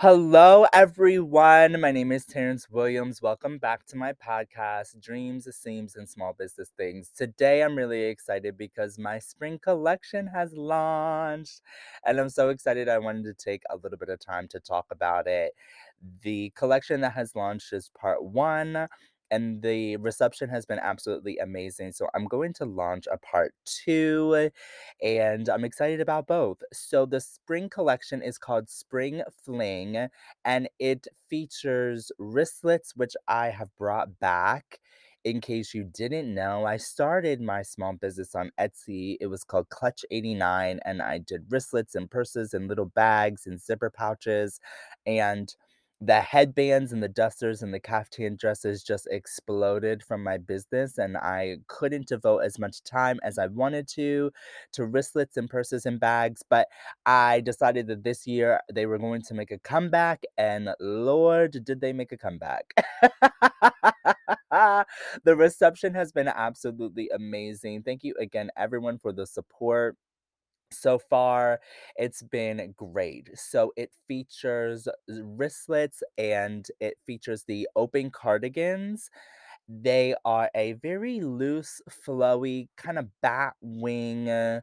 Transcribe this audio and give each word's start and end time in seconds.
Hello, 0.00 0.64
everyone. 0.72 1.80
My 1.80 1.90
name 1.90 2.12
is 2.12 2.24
Terrance 2.24 2.70
Williams. 2.70 3.20
Welcome 3.20 3.58
back 3.58 3.84
to 3.86 3.96
my 3.96 4.12
podcast, 4.12 5.00
Dreams, 5.00 5.48
Seams, 5.56 5.96
and 5.96 6.08
Small 6.08 6.32
Business 6.34 6.70
Things. 6.76 7.10
Today, 7.16 7.64
I'm 7.64 7.74
really 7.76 8.04
excited 8.04 8.56
because 8.56 8.96
my 8.96 9.18
spring 9.18 9.58
collection 9.60 10.28
has 10.28 10.52
launched, 10.52 11.62
and 12.06 12.20
I'm 12.20 12.28
so 12.28 12.50
excited. 12.50 12.88
I 12.88 12.98
wanted 12.98 13.24
to 13.24 13.34
take 13.34 13.62
a 13.70 13.76
little 13.76 13.98
bit 13.98 14.08
of 14.08 14.20
time 14.20 14.46
to 14.48 14.60
talk 14.60 14.86
about 14.92 15.26
it. 15.26 15.52
The 16.22 16.50
collection 16.54 17.00
that 17.00 17.14
has 17.14 17.34
launched 17.34 17.72
is 17.72 17.90
part 17.98 18.22
one 18.22 18.86
and 19.30 19.62
the 19.62 19.96
reception 19.98 20.48
has 20.50 20.66
been 20.66 20.78
absolutely 20.78 21.38
amazing. 21.38 21.92
So 21.92 22.08
I'm 22.14 22.26
going 22.26 22.52
to 22.54 22.64
launch 22.64 23.06
a 23.10 23.18
part 23.18 23.54
two, 23.64 24.50
and 25.02 25.48
I'm 25.48 25.64
excited 25.64 26.00
about 26.00 26.26
both. 26.26 26.62
So 26.72 27.06
the 27.06 27.20
spring 27.20 27.68
collection 27.68 28.22
is 28.22 28.38
called 28.38 28.68
Spring 28.68 29.22
Fling, 29.44 30.08
and 30.44 30.68
it 30.78 31.06
features 31.28 32.10
wristlets, 32.18 32.96
which 32.96 33.14
I 33.26 33.48
have 33.50 33.74
brought 33.76 34.18
back. 34.20 34.80
In 35.24 35.40
case 35.40 35.74
you 35.74 35.84
didn't 35.84 36.32
know, 36.32 36.64
I 36.64 36.76
started 36.76 37.40
my 37.40 37.62
small 37.62 37.92
business 37.92 38.34
on 38.34 38.52
Etsy. 38.58 39.16
It 39.20 39.26
was 39.26 39.44
called 39.44 39.68
Clutch 39.68 40.04
89, 40.10 40.80
and 40.84 41.02
I 41.02 41.18
did 41.18 41.50
wristlets 41.50 41.94
and 41.96 42.10
purses 42.10 42.54
and 42.54 42.68
little 42.68 42.86
bags 42.86 43.46
and 43.46 43.60
zipper 43.60 43.90
pouches. 43.90 44.60
And 45.06 45.54
the 46.00 46.20
headbands 46.20 46.92
and 46.92 47.02
the 47.02 47.08
dusters 47.08 47.62
and 47.62 47.74
the 47.74 47.80
caftan 47.80 48.36
dresses 48.36 48.82
just 48.84 49.08
exploded 49.10 50.02
from 50.02 50.22
my 50.22 50.38
business, 50.38 50.96
and 50.98 51.16
I 51.16 51.56
couldn't 51.66 52.06
devote 52.08 52.40
as 52.40 52.58
much 52.58 52.82
time 52.84 53.18
as 53.24 53.38
I 53.38 53.46
wanted 53.48 53.88
to 53.94 54.30
to 54.72 54.86
wristlets 54.86 55.36
and 55.36 55.50
purses 55.50 55.86
and 55.86 55.98
bags. 56.00 56.42
But 56.48 56.68
I 57.06 57.40
decided 57.40 57.88
that 57.88 58.04
this 58.04 58.26
year 58.26 58.60
they 58.72 58.86
were 58.86 58.98
going 58.98 59.22
to 59.22 59.34
make 59.34 59.50
a 59.50 59.58
comeback, 59.58 60.22
and 60.36 60.70
Lord, 60.80 61.64
did 61.64 61.80
they 61.80 61.92
make 61.92 62.12
a 62.12 62.16
comeback! 62.18 62.72
the 64.50 65.36
reception 65.36 65.94
has 65.94 66.12
been 66.12 66.28
absolutely 66.28 67.08
amazing. 67.14 67.82
Thank 67.82 68.04
you 68.04 68.14
again, 68.20 68.50
everyone, 68.56 68.98
for 68.98 69.12
the 69.12 69.26
support 69.26 69.96
so 70.70 70.98
far, 70.98 71.60
it's 71.96 72.22
been 72.22 72.74
great. 72.76 73.30
So 73.38 73.72
it 73.76 73.92
features 74.06 74.88
wristlets 75.08 76.02
and 76.16 76.66
it 76.80 76.98
features 77.06 77.44
the 77.44 77.68
open 77.76 78.10
cardigans. 78.10 79.10
They 79.68 80.14
are 80.24 80.50
a 80.54 80.74
very 80.74 81.20
loose, 81.20 81.82
flowy, 81.90 82.68
kind 82.76 82.98
of 82.98 83.08
bat 83.22 83.54
wing 83.60 84.28
uh, 84.28 84.62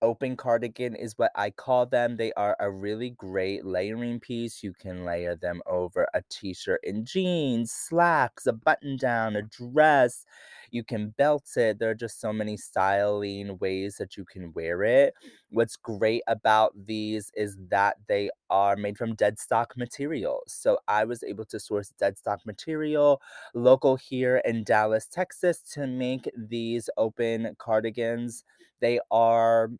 Open 0.00 0.36
cardigan 0.36 0.94
is 0.94 1.18
what 1.18 1.32
I 1.34 1.50
call 1.50 1.84
them. 1.86 2.16
They 2.16 2.32
are 2.34 2.56
a 2.60 2.70
really 2.70 3.10
great 3.10 3.64
layering 3.64 4.20
piece. 4.20 4.62
You 4.62 4.72
can 4.72 5.04
layer 5.04 5.34
them 5.34 5.60
over 5.66 6.06
a 6.14 6.22
t-shirt 6.30 6.80
and 6.84 7.04
jeans, 7.04 7.72
slacks, 7.72 8.46
a 8.46 8.52
button 8.52 8.96
down, 8.96 9.34
a 9.34 9.42
dress. 9.42 10.24
You 10.70 10.84
can 10.84 11.10
belt 11.16 11.44
it. 11.56 11.78
There 11.78 11.90
are 11.90 11.94
just 11.94 12.20
so 12.20 12.32
many 12.32 12.56
styling 12.56 13.58
ways 13.58 13.96
that 13.98 14.16
you 14.16 14.24
can 14.24 14.52
wear 14.52 14.82
it. 14.84 15.14
What's 15.50 15.76
great 15.76 16.22
about 16.26 16.72
these 16.86 17.30
is 17.34 17.56
that 17.70 17.96
they 18.06 18.30
are 18.50 18.76
made 18.76 18.98
from 18.98 19.14
dead 19.14 19.38
stock 19.38 19.76
material. 19.76 20.42
So 20.46 20.78
I 20.88 21.04
was 21.04 21.22
able 21.22 21.44
to 21.46 21.58
source 21.60 21.92
dead 21.98 22.18
stock 22.18 22.40
material 22.46 23.20
local 23.54 23.96
here 23.96 24.38
in 24.44 24.64
Dallas, 24.64 25.06
Texas 25.06 25.60
to 25.74 25.86
make 25.86 26.30
these 26.36 26.88
open 26.96 27.54
cardigans. 27.58 28.44
They 28.80 29.00
are 29.10 29.70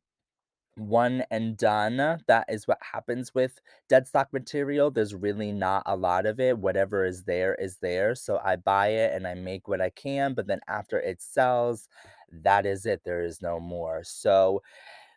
one 0.79 1.25
and 1.31 1.57
done. 1.57 1.97
That 2.27 2.47
is 2.48 2.67
what 2.69 2.79
happens 2.93 3.34
with 3.34 3.61
dead 3.89 4.07
stock 4.07 4.33
material. 4.33 4.91
There's 4.91 5.15
really 5.15 5.53
not 5.53 5.83
a 5.87 5.97
lot 5.97 6.27
of 6.27 6.41
it. 6.41 6.59
Whatever 6.59 7.05
is 7.05 7.25
there 7.25 7.55
is 7.57 7.77
there. 7.79 8.15
So 8.15 8.41
I 8.45 8.57
buy 8.57 8.89
it 8.89 9.15
and 9.15 9.27
I 9.27 9.34
make 9.34 9.69
what 9.69 9.81
I 9.81 9.91
can, 9.91 10.34
but 10.34 10.47
then 10.47 10.61
after 10.69 10.99
it 11.00 11.21
sells, 11.21 11.89
that 12.31 12.66
is 12.66 12.87
it. 12.87 13.03
There 13.05 13.22
is 13.22 13.43
no 13.43 13.61
more. 13.61 14.03
So 14.05 14.62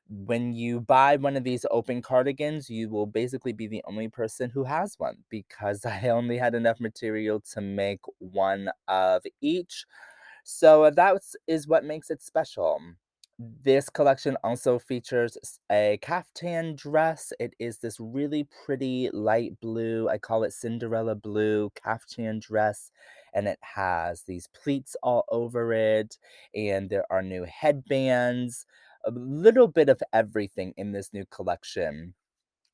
when 0.10 0.54
you 0.54 0.82
buy 0.82 1.16
one 1.16 1.38
of 1.38 1.44
these 1.44 1.66
open 1.72 2.02
cardigans, 2.02 2.70
you 2.70 2.90
will 2.90 3.06
basically 3.06 3.54
be 3.54 3.68
the 3.68 3.84
only 3.88 4.10
person 4.10 4.50
who 4.50 4.64
has 4.66 4.96
one 5.00 5.18
because 5.30 5.86
I 5.86 6.10
only 6.10 6.38
had 6.38 6.56
enough 6.56 6.80
material 6.80 7.40
to 7.54 7.62
make 7.62 8.02
one 8.20 8.70
of 8.88 9.24
each. 9.42 9.86
So 10.44 10.90
that 10.92 11.22
is 11.48 11.68
what 11.68 11.86
makes 11.86 12.10
it 12.10 12.22
special. 12.22 12.82
This 13.64 13.90
collection 13.90 14.38
also 14.44 14.78
features 14.78 15.38
a 15.72 15.98
caftan 16.02 16.76
dress. 16.76 17.34
It 17.40 17.56
is 17.60 17.80
this 17.80 18.00
really 18.00 18.44
pretty 18.66 19.10
light 19.12 19.60
blue, 19.60 20.08
I 20.10 20.18
call 20.18 20.44
it 20.44 20.54
Cinderella 20.54 21.16
blue 21.16 21.72
caftan 21.76 22.40
dress, 22.40 22.92
and 23.34 23.48
it 23.48 23.58
has 23.62 24.24
these 24.24 24.48
pleats 24.48 24.96
all 25.02 25.26
over 25.30 25.74
it, 25.74 26.18
and 26.54 26.90
there 26.90 27.06
are 27.12 27.22
new 27.24 27.44
headbands, 27.46 28.66
a 29.06 29.12
little 29.12 29.68
bit 29.68 29.90
of 29.90 30.04
everything 30.14 30.74
in 30.78 30.92
this 30.92 31.12
new 31.14 31.26
collection 31.26 32.14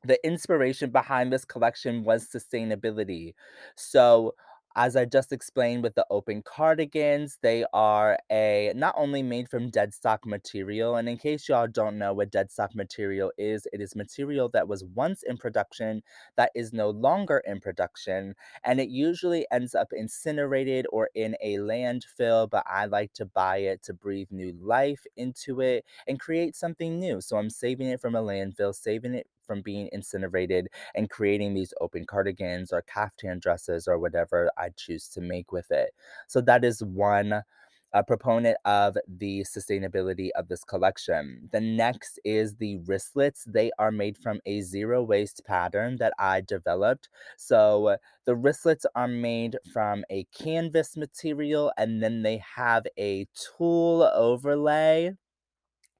the 0.04 0.24
inspiration 0.26 0.90
behind 0.92 1.34
this 1.34 1.46
collection 1.46 2.04
was 2.04 2.28
sustainability. 2.28 3.34
So, 3.76 4.36
as 4.78 4.96
I 4.96 5.06
just 5.06 5.34
explained 5.34 5.84
with 5.84 5.96
the 5.96 6.06
open 6.12 6.44
cardigans, 6.44 7.40
they 7.42 7.66
are 7.74 8.18
a 8.32 8.72
not 8.76 8.94
only 8.98 9.24
made 9.24 9.50
from 9.50 9.72
dead 9.72 9.94
stock 9.94 10.26
material, 10.26 10.96
and 10.96 11.10
in 11.10 11.18
case 11.18 11.50
y'all 11.50 11.68
don't 11.68 11.98
know 11.98 12.14
what 12.14 12.32
dead 12.32 12.52
stock 12.52 12.76
material 12.76 13.32
is, 13.38 13.68
it 13.74 13.82
is 13.82 13.96
material 13.96 14.50
that 14.50 14.68
was 14.68 14.86
once 14.86 15.24
in 15.24 15.38
production 15.38 16.04
that 16.36 16.52
is 16.56 16.74
no 16.74 16.90
longer 16.92 17.40
in 17.46 17.60
production, 17.60 18.36
and 18.64 18.80
it 18.80 18.90
usually 18.90 19.48
ends 19.52 19.74
up 19.76 19.90
incinerated 19.92 20.86
or 20.92 21.10
in 21.16 21.36
a 21.42 21.56
landfill. 21.58 22.50
But 22.50 22.64
I 22.68 22.86
like 22.86 23.14
to 23.14 23.26
buy 23.26 23.58
it 23.58 23.84
to 23.84 23.94
breathe 23.94 24.28
new 24.32 24.54
life 24.62 25.06
into 25.16 25.60
it 25.62 25.86
and 26.08 26.20
create 26.20 26.56
something 26.56 27.00
new. 27.00 27.20
So 27.22 27.38
I'm 27.38 27.50
saving 27.50 27.88
it 27.88 28.00
from 28.02 28.16
a 28.16 28.22
landfill, 28.22 28.76
saving 28.76 29.16
it 29.16 29.28
from 29.48 29.62
being 29.62 29.90
incinerated, 29.92 30.68
and 30.96 31.10
creating 31.10 31.54
these 31.54 31.74
open 31.82 32.06
cardigans 32.06 32.72
or 32.72 32.82
caftan 32.84 33.40
dresses 33.40 33.88
or 33.88 33.98
whatever 33.98 34.52
I 34.58 34.70
choose 34.76 35.08
to 35.10 35.22
make 35.22 35.52
with 35.52 35.72
it. 35.72 35.92
So 36.28 36.42
that 36.42 36.64
is 36.66 36.84
one 36.84 37.44
a 37.94 38.04
proponent 38.04 38.58
of 38.66 38.98
the 39.08 39.42
sustainability 39.44 40.30
of 40.36 40.48
this 40.50 40.64
collection. 40.64 41.50
The 41.52 41.62
next 41.62 42.20
is 42.26 42.56
the 42.56 42.78
wristlets. 42.80 43.44
They 43.46 43.72
are 43.80 43.92
made 43.92 44.18
from 44.18 44.40
a 44.46 44.62
zero 44.62 45.02
waste 45.04 45.42
pattern 45.46 45.98
that 45.98 46.14
I 46.20 46.42
developed. 46.42 47.10
So 47.38 47.98
the 48.26 48.36
wristlets 48.36 48.86
are 48.96 49.08
made 49.08 49.58
from 49.72 50.04
a 50.10 50.26
canvas 50.26 50.98
material 50.98 51.72
and 51.78 52.04
then 52.04 52.24
they 52.24 52.42
have 52.56 52.86
a 53.00 53.26
tulle 53.36 54.04
overlay 54.04 55.14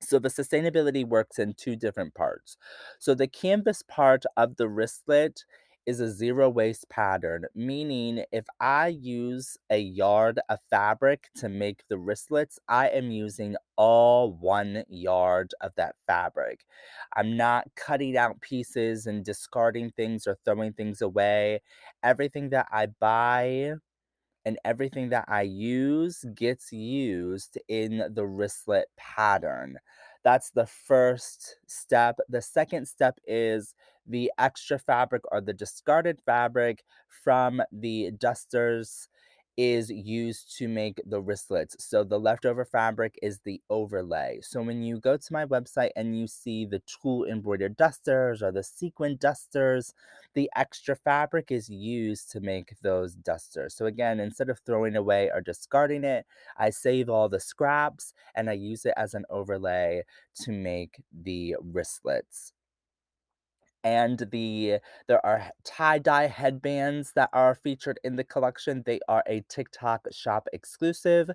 so 0.02 0.20
the 0.20 0.30
sustainability 0.30 1.06
works 1.06 1.40
in 1.40 1.54
two 1.54 1.76
different 1.76 2.14
parts. 2.14 2.58
So 3.00 3.14
the 3.16 3.28
canvas 3.28 3.82
part 3.82 4.26
of 4.36 4.58
the 4.58 4.68
wristlet 4.70 5.44
is 5.86 6.00
a 6.02 6.10
zero 6.12 6.50
waste 6.50 6.90
pattern, 6.90 7.46
meaning 7.56 8.26
if 8.32 8.46
I 8.60 8.88
use 8.90 9.58
a 9.70 9.80
yard 9.80 10.40
of 10.50 10.60
fabric 10.70 11.30
to 11.36 11.48
make 11.48 11.84
the 11.88 11.98
wristlets, 11.98 12.60
I 12.68 12.90
am 12.90 13.10
using 13.10 13.56
all 13.78 14.34
one 14.34 14.84
yard 14.90 15.54
of 15.62 15.72
that 15.78 15.96
fabric. 16.06 16.66
I'm 17.16 17.38
not 17.38 17.68
cutting 17.76 18.18
out 18.18 18.42
pieces 18.42 19.08
and 19.08 19.24
discarding 19.24 19.92
things 19.92 20.28
or 20.28 20.38
throwing 20.44 20.74
things 20.74 21.02
away. 21.02 21.62
Everything 22.04 22.50
that 22.50 22.68
I 22.72 22.88
buy 22.88 23.76
and 24.48 24.60
everything 24.66 25.10
that 25.10 25.26
I 25.28 25.44
use 25.44 26.26
gets 26.36 26.72
used 26.74 27.60
in 27.68 27.98
the 28.14 28.26
wristlet 28.26 28.86
pattern. 28.98 29.80
That's 30.24 30.52
the 30.52 30.66
first 30.66 31.58
step. 31.68 32.18
The 32.30 32.42
second 32.42 32.88
step 32.88 33.20
is 33.28 33.76
the 34.08 34.32
extra 34.38 34.80
fabric 34.80 35.24
or 35.32 35.42
the 35.42 35.54
discarded 35.54 36.22
fabric 36.26 36.86
from 37.10 37.62
the 37.72 38.12
dusters 38.12 39.10
is 39.58 39.90
used 39.90 40.56
to 40.58 40.68
make 40.68 41.02
the 41.06 41.22
wristlets. 41.22 41.76
So 41.80 42.04
the 42.04 42.20
leftover 42.20 42.64
fabric 42.64 43.18
is 43.24 43.40
the 43.40 43.60
overlay. 43.70 44.40
So 44.42 44.62
when 44.62 44.84
you 44.84 45.00
go 45.00 45.18
to 45.18 45.34
my 45.34 45.46
website 45.46 45.90
and 45.96 46.18
you 46.18 46.28
see 46.28 46.66
the 46.66 46.80
tulle 46.82 47.26
embroidered 47.26 47.76
dusters 47.76 48.44
or 48.44 48.52
the 48.52 48.64
sequin 48.64 49.18
dusters, 49.18 49.94
the 50.36 50.50
extra 50.56 50.96
fabric 50.96 51.52
is 51.52 51.70
used 51.70 52.32
to 52.32 52.40
make 52.40 52.76
those 52.82 53.16
dusters. 53.16 53.76
So 53.76 53.86
again, 53.88 54.20
instead 54.20 54.50
of 54.50 54.60
throwing 54.60 54.96
away 54.96 55.32
or 55.34 55.42
discarding 55.42 56.04
it, 56.04 56.26
I 56.58 56.70
save 56.70 57.10
all 57.10 57.28
the 57.30 57.40
scraps 57.40 58.14
and 58.36 58.50
I 58.50 58.54
use 58.54 58.86
it 58.86 58.94
as 58.96 59.14
an 59.16 59.26
overlay 59.30 60.04
to 60.44 60.52
make 60.52 61.02
the 61.12 61.56
wristlets 61.62 62.54
and 63.84 64.20
the 64.32 64.80
there 65.08 65.26
are 65.26 65.52
tie-dye 65.64 66.28
headbands 66.28 67.12
that 67.14 67.30
are 67.34 67.56
featured 67.56 68.00
in 68.04 68.16
the 68.16 68.24
collection. 68.24 68.84
They 68.86 69.00
are 69.08 69.24
a 69.28 69.42
TikTok 69.50 70.08
shop 70.12 70.48
exclusive. 70.54 71.30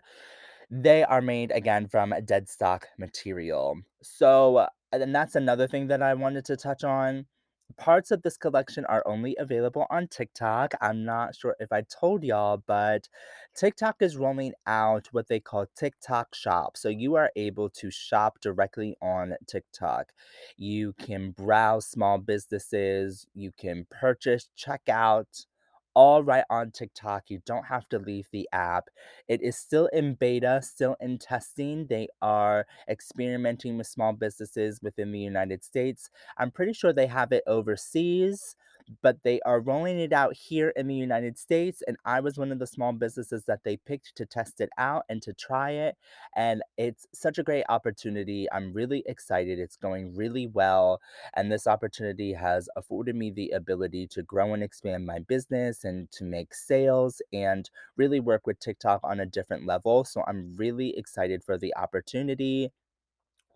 They 0.71 1.05
are 1.05 1.21
made 1.21 1.51
again 1.51 1.87
from 1.89 2.15
dead 2.25 2.49
stock 2.49 2.89
material. 2.99 3.79
So, 4.03 4.67
and 4.91 5.15
that's 5.15 5.37
another 5.37 5.69
thing 5.69 5.89
that 5.89 6.03
I 6.03 6.15
wanted 6.15 6.45
to 6.47 6.57
touch 6.57 6.85
on. 6.85 7.27
Parts 7.73 8.11
of 8.11 8.23
this 8.23 8.37
collection 8.37 8.85
are 8.87 9.03
only 9.07 9.37
available 9.39 9.87
on 9.91 10.09
TikTok. 10.09 10.75
I'm 10.81 11.05
not 11.05 11.35
sure 11.37 11.57
if 11.61 11.73
I 11.73 11.83
told 11.83 12.25
y'all, 12.25 12.63
but 12.67 13.09
TikTok 13.55 13.97
is 14.01 14.17
rolling 14.17 14.53
out 14.67 15.09
what 15.13 15.29
they 15.29 15.41
call 15.41 15.67
TikTok 15.77 16.35
Shop. 16.35 16.77
So 16.77 16.89
you 16.89 17.15
are 17.17 17.31
able 17.37 17.71
to 17.71 17.91
shop 17.91 18.41
directly 18.41 18.97
on 19.03 19.35
TikTok. 19.47 20.13
You 20.57 20.95
can 20.99 21.33
browse 21.33 21.87
small 21.87 22.19
businesses, 22.19 23.27
you 23.35 23.53
can 23.59 23.87
purchase, 23.91 24.49
check 24.57 24.83
out. 24.89 25.47
All 25.95 26.23
right 26.25 26.45
on 26.49 26.71
TikTok. 26.71 27.25
You 27.29 27.41
don't 27.45 27.67
have 27.67 27.87
to 27.91 27.99
leave 27.99 28.27
the 28.33 28.49
app. 28.53 28.89
It 29.29 29.43
is 29.43 29.59
still 29.59 29.87
in 29.89 30.15
beta, 30.15 30.61
still 30.63 30.97
in 31.01 31.19
testing. 31.19 31.87
They 31.87 32.09
are 32.23 32.67
experimenting 32.89 33.77
with 33.77 33.87
small 33.87 34.15
businesses 34.15 34.81
within 34.83 35.13
the 35.13 35.19
United 35.19 35.63
States 35.65 36.09
I'm 36.39 36.51
pretty 36.51 36.73
sure 36.73 36.93
they 36.95 37.07
have 37.07 37.31
it 37.33 37.43
overseas, 37.47 38.57
but 39.03 39.19
they 39.23 39.41
are 39.43 39.61
rolling 39.61 39.99
it 39.99 40.13
out 40.13 40.35
here 40.35 40.71
in 40.71 40.87
the 40.87 40.95
United 40.95 41.39
States. 41.39 41.83
And 41.87 41.97
I 42.05 42.21
was 42.21 42.39
one 42.39 42.53
of 42.53 42.59
the 42.59 42.67
small 42.67 42.93
businesses 42.93 43.45
that 43.47 43.65
they 43.65 43.77
picked 43.77 44.15
to 44.17 44.27
test 44.27 44.61
it 44.61 44.71
out 44.79 45.05
and 45.09 45.23
to 45.23 45.33
try 45.33 45.71
it. 45.71 45.97
And 46.37 46.63
it's 46.77 47.07
such 47.15 47.39
a 47.39 47.43
great 47.43 47.65
opportunity. 47.69 48.47
I'm 48.53 48.73
really 48.73 49.03
excited. 49.07 49.59
It's 49.59 49.77
going 49.77 50.15
really 50.15 50.47
well. 50.47 51.01
And 51.35 51.51
this 51.51 51.67
opportunity 51.67 52.33
has 52.33 52.69
afforded 52.77 53.17
me 53.17 53.31
the 53.31 53.51
ability 53.51 54.07
to 54.09 54.23
grow 54.23 54.55
and 54.55 54.63
expand 54.63 55.07
my 55.07 55.19
business 55.21 55.85
and 55.85 56.11
to 56.13 56.25
make 56.25 56.55
sales 56.55 57.23
and 57.33 57.69
really 57.97 58.21
work 58.21 58.47
with 58.47 58.59
TikTok 58.59 59.01
on 59.05 59.21
a 59.21 59.27
different 59.27 59.67
level. 59.67 60.05
So 60.05 60.23
I'm 60.27 60.55
really 60.57 60.97
excited 60.97 61.43
for 61.45 61.59
the 61.59 61.75
opportunity 61.77 62.71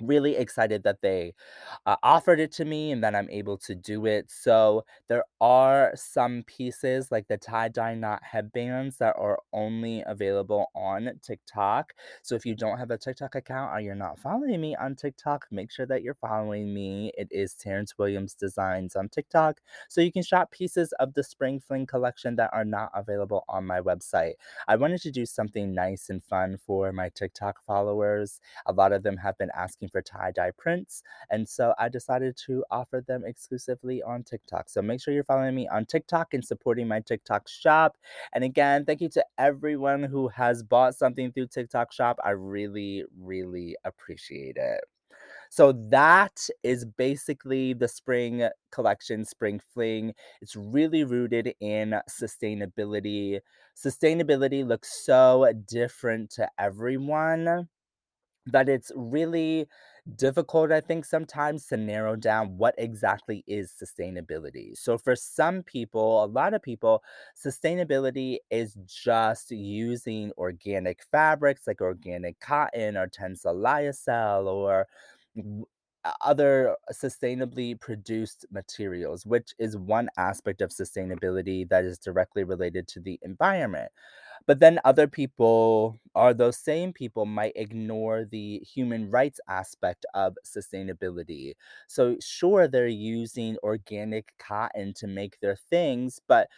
really 0.01 0.37
excited 0.37 0.83
that 0.85 1.01
they 1.03 1.35
uh, 1.87 1.97
offered 2.03 2.41
it 2.41 2.53
to 2.53 2.65
me 2.65 2.93
and 2.93 3.03
that 3.03 3.15
I'm 3.15 3.31
able 3.31 3.57
to 3.59 3.75
do 3.75 4.07
it. 4.07 4.31
So 4.31 4.85
there 5.09 5.25
are 5.41 5.93
some 5.95 6.45
pieces 6.47 7.11
like 7.11 7.29
the 7.29 7.37
tie 7.37 7.69
dye 7.69 7.95
knot 7.95 8.23
headbands 8.23 8.99
that 8.99 9.15
are 9.19 9.39
only 9.53 10.03
available 10.07 10.71
on 10.75 11.11
TikTok. 11.23 11.95
So 12.23 12.35
if 12.35 12.45
you 12.45 12.55
don't 12.55 12.79
have 12.79 12.91
a 12.91 12.99
TikTok 12.99 13.35
account 13.35 13.73
or 13.73 13.81
you're 13.81 13.95
not 13.95 14.19
following 14.19 14.61
me 14.61 14.77
on 14.77 14.95
TikTok, 14.95 15.47
make 15.51 15.71
sure 15.71 15.87
that 15.87 16.03
you're 16.03 16.15
following 16.15 16.73
me. 16.73 17.13
It 17.17 17.29
is 17.31 17.55
Terrance 17.55 17.97
Williams 17.99 18.35
Designs 18.35 18.97
on 18.97 19.09
TikTok. 19.09 19.61
So 19.89 20.01
you 20.01 20.13
can 20.13 20.23
shop 20.23 20.51
pieces 20.51 20.93
of 21.01 21.15
the 21.15 21.23
Spring 21.23 21.61
Fling 21.61 21.87
collection 21.87 22.37
that 22.37 22.51
are 22.53 22.65
not 22.65 22.91
available 22.95 23.45
on 23.49 23.67
my 23.67 23.81
website. 23.81 24.35
I 24.69 24.77
wanted 24.77 25.01
to 25.03 25.11
do 25.11 25.27
something 25.27 25.75
nice 25.75 26.11
and 26.11 26.23
fun 26.23 26.59
for 26.67 26.93
my 26.93 27.09
TikTok 27.11 27.65
followers. 27.67 28.41
A 28.67 28.73
lot 28.73 28.93
of 28.93 29.03
them 29.03 29.17
have 29.17 29.39
been 29.39 29.51
asking 29.55 29.86
for 29.89 30.03
tie 30.03 30.33
dye 30.33 30.53
prints. 30.57 31.03
And 31.31 31.49
so 31.49 31.75
I 31.79 31.89
decided 31.89 32.37
to 32.47 32.65
offer 32.71 33.05
them 33.07 33.25
exclusively 33.25 34.03
on 34.03 34.23
TikTok. 34.23 34.69
So 34.69 34.83
make 34.83 35.01
sure 35.01 35.15
you're 35.15 35.25
following 35.25 35.55
me 35.55 35.69
on 35.69 35.87
TikTok 35.87 36.35
and 36.35 36.45
supporting 36.45 36.89
my 36.89 37.01
TikTok 37.01 37.49
shop. 37.49 37.97
And 38.33 38.45
again, 38.45 38.85
thank 38.85 39.01
you 39.01 39.09
to 39.11 39.25
everyone 39.39 40.03
who 40.03 40.29
has 40.29 40.63
bought 40.63 40.95
something 40.95 41.33
through 41.33 41.49
TikTok 41.49 41.93
shop. 41.93 42.19
I 42.25 42.31
really, 42.31 43.05
really 43.19 43.77
appreciate 43.85 44.57
it. 44.57 44.81
So 45.51 45.73
that 45.91 46.49
is 46.63 46.85
basically 46.85 47.73
the 47.73 47.89
spring 47.89 48.49
collection, 48.73 49.25
Spring 49.25 49.61
Fling. 49.73 50.13
It's 50.43 50.57
really 50.57 51.05
rooted 51.05 51.55
in 51.61 51.99
sustainability. 52.11 53.41
Sustainability 53.77 54.67
looks 54.67 55.05
so 55.05 55.53
different 55.67 56.31
to 56.31 56.49
everyone 56.59 57.69
that 58.47 58.69
it's 58.69 58.93
really 58.95 59.67
difficult, 60.17 60.71
I 60.71 60.81
think, 60.81 61.05
sometimes 61.05 61.67
to 61.67 61.77
narrow 61.77 62.17
down 62.17 62.57
what 62.59 62.75
exactly 62.79 63.43
is 63.47 63.73
sustainability. 63.73 64.77
So, 64.77 64.99
for 64.99 65.17
some 65.17 65.63
people, 65.63 66.25
a 66.25 66.27
lot 66.27 66.55
of 66.55 66.63
people, 66.63 67.03
sustainability 67.37 68.39
is 68.51 68.77
just 68.87 69.51
using 69.51 70.33
organic 70.39 71.03
fabrics 71.11 71.67
like 71.67 71.81
organic 71.81 72.39
cotton 72.41 72.97
or 72.97 73.09
Tencel 73.09 73.57
lyocell 73.57 74.47
or 74.47 74.87
other 76.25 76.77
sustainably 76.93 77.79
produced 77.79 78.47
materials, 78.51 79.27
which 79.27 79.55
is 79.59 79.77
one 79.77 80.09
aspect 80.17 80.61
of 80.63 80.71
sustainability 80.71 81.69
that 81.69 81.85
is 81.85 81.99
directly 81.99 82.45
related 82.45 82.89
to 82.89 83.01
the 83.01 83.19
environment. 83.23 83.91
But 84.47 84.61
then 84.61 84.81
other 84.85 85.09
people 85.09 85.99
or 86.15 86.33
those 86.35 86.57
same 86.59 86.93
people 86.93 87.27
might 87.27 87.53
ignore 87.57 88.25
the 88.25 88.59
human 88.61 89.11
rights 89.11 89.41
aspect 89.49 90.07
of 90.15 90.37
sustainability. 90.45 91.55
So, 91.89 92.17
sure, 92.21 92.69
they're 92.69 92.87
using 92.87 93.57
organic 93.63 94.33
cotton 94.39 94.95
to 94.95 95.07
make 95.07 95.41
their 95.41 95.57
things, 95.57 96.21
but 96.29 96.49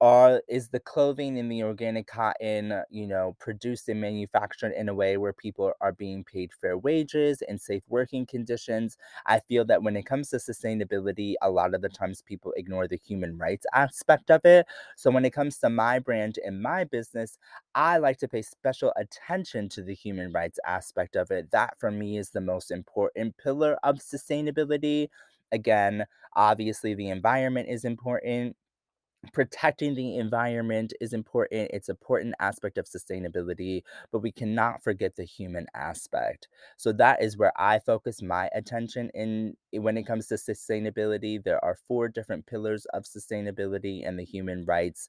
are 0.00 0.42
is 0.48 0.68
the 0.68 0.78
clothing 0.80 1.36
in 1.38 1.48
the 1.48 1.62
organic 1.64 2.06
cotton, 2.06 2.70
uh, 2.72 2.82
you 2.88 3.06
know, 3.06 3.34
produced 3.40 3.88
and 3.88 4.00
manufactured 4.00 4.72
in 4.72 4.88
a 4.88 4.94
way 4.94 5.16
where 5.16 5.32
people 5.32 5.72
are 5.80 5.92
being 5.92 6.22
paid 6.24 6.52
fair 6.52 6.78
wages 6.78 7.42
and 7.42 7.60
safe 7.60 7.82
working 7.88 8.24
conditions? 8.24 8.96
I 9.26 9.40
feel 9.40 9.64
that 9.66 9.82
when 9.82 9.96
it 9.96 10.04
comes 10.06 10.30
to 10.30 10.36
sustainability, 10.36 11.34
a 11.42 11.50
lot 11.50 11.74
of 11.74 11.82
the 11.82 11.88
times 11.88 12.22
people 12.22 12.52
ignore 12.56 12.86
the 12.86 13.00
human 13.04 13.36
rights 13.38 13.66
aspect 13.74 14.30
of 14.30 14.44
it. 14.44 14.66
So 14.96 15.10
when 15.10 15.24
it 15.24 15.32
comes 15.32 15.58
to 15.58 15.70
my 15.70 15.98
brand 15.98 16.38
and 16.44 16.62
my 16.62 16.84
business, 16.84 17.36
I 17.74 17.98
like 17.98 18.18
to 18.18 18.28
pay 18.28 18.42
special 18.42 18.92
attention 18.96 19.68
to 19.70 19.82
the 19.82 19.94
human 19.94 20.32
rights 20.32 20.58
aspect 20.66 21.16
of 21.16 21.30
it. 21.30 21.50
That 21.50 21.78
for 21.78 21.90
me 21.90 22.18
is 22.18 22.30
the 22.30 22.40
most 22.40 22.70
important 22.70 23.36
pillar 23.36 23.78
of 23.82 23.96
sustainability. 23.96 25.08
Again, 25.52 26.06
obviously 26.36 26.94
the 26.94 27.08
environment 27.08 27.68
is 27.68 27.84
important 27.84 28.56
protecting 29.32 29.94
the 29.94 30.16
environment 30.16 30.92
is 31.00 31.12
important. 31.12 31.70
It's 31.72 31.88
an 31.88 31.94
important 31.94 32.34
aspect 32.40 32.78
of 32.78 32.86
sustainability, 32.86 33.82
but 34.12 34.20
we 34.20 34.32
cannot 34.32 34.82
forget 34.82 35.16
the 35.16 35.24
human 35.24 35.66
aspect. 35.74 36.48
So 36.76 36.92
that 36.92 37.22
is 37.22 37.36
where 37.36 37.52
I 37.56 37.78
focus 37.78 38.22
my 38.22 38.48
attention 38.54 39.10
in 39.14 39.56
eh, 39.74 39.78
when 39.78 39.96
it 39.96 40.04
comes 40.06 40.26
to 40.28 40.34
sustainability. 40.34 41.42
There 41.42 41.62
are 41.64 41.76
four 41.88 42.08
different 42.08 42.46
pillars 42.46 42.86
of 42.86 43.04
sustainability 43.04 44.06
and 44.06 44.18
the 44.18 44.24
human 44.24 44.64
rights 44.64 45.08